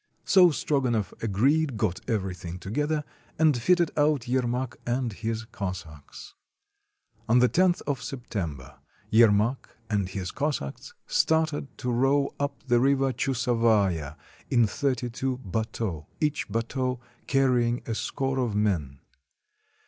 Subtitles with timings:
[0.25, 3.03] So Strogonoff agreed, got everything together,
[3.37, 6.33] and fitted out Yermak and his Cossacks.
[7.29, 8.79] On the loth of September,
[9.11, 14.15] Yermak and his Cossacks started to row up the river Chusovaya
[14.49, 19.01] in thirty two bateaux, each bateau carrying a score of men.